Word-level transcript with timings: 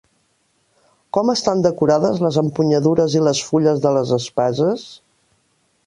Com 1.17 1.29
estan 1.33 1.61
decorades 1.67 2.23
les 2.27 2.39
empunyadures 2.43 3.19
i 3.21 3.25
les 3.29 3.43
fulles 3.51 3.85
de 3.87 3.93
les 4.01 4.19
espases? 4.21 4.89